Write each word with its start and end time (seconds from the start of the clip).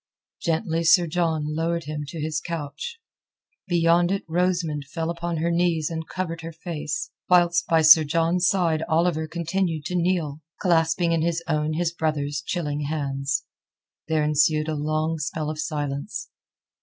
Gently 0.41 0.83
Sir 0.83 1.05
John 1.05 1.55
lowered 1.55 1.83
him 1.83 2.05
to 2.07 2.19
his 2.19 2.41
couch. 2.41 2.99
Beyond 3.67 4.11
it 4.11 4.23
Rosamund 4.27 4.85
fell 4.87 5.11
upon 5.11 5.37
her 5.37 5.51
knees 5.51 5.91
and 5.91 6.07
covered 6.07 6.41
her 6.41 6.51
face, 6.51 7.11
whilst 7.29 7.67
by 7.67 7.83
Sir 7.83 8.03
John's 8.03 8.47
side 8.47 8.81
Oliver 8.89 9.27
continued 9.27 9.85
to 9.85 9.95
kneel, 9.95 10.41
clasping 10.59 11.11
in 11.11 11.21
his 11.21 11.43
own 11.47 11.73
his 11.73 11.93
brother's 11.93 12.41
chilling 12.43 12.85
hands. 12.85 13.43
There 14.07 14.23
ensued 14.23 14.67
a 14.67 14.73
long 14.75 15.19
spell 15.19 15.51
of 15.51 15.59
silence. 15.59 16.29